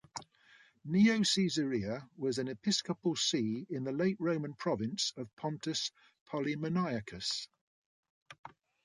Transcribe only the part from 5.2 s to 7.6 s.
Pontus Polemoniacus.